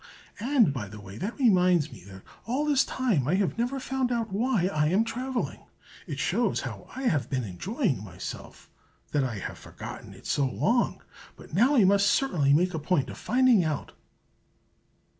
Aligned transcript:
And, 0.39 0.73
by 0.73 0.87
the 0.87 0.99
way, 0.99 1.19
that 1.19 1.37
reminds 1.37 1.91
me 1.91 2.03
that 2.05 2.23
all 2.45 2.65
this 2.65 2.83
time 2.83 3.27
I 3.27 3.35
have 3.35 3.59
never 3.59 3.79
found 3.79 4.11
out 4.11 4.31
why 4.33 4.63
I 4.65 4.87
am 4.87 5.03
travelling. 5.03 5.59
It 6.07 6.17
shows 6.17 6.61
how 6.61 6.87
I 6.95 7.03
have 7.03 7.29
been 7.29 7.43
enjoying 7.43 8.03
myself, 8.03 8.67
that 9.11 9.23
I 9.23 9.35
have 9.37 9.59
forgotten 9.59 10.15
it 10.15 10.25
so 10.25 10.47
long; 10.47 11.03
but 11.35 11.53
now 11.53 11.75
I 11.75 11.83
must 11.83 12.07
certainly 12.07 12.51
make 12.51 12.73
a 12.73 12.79
point 12.79 13.11
of 13.11 13.17
finding 13.19 13.63
out. 13.63 13.91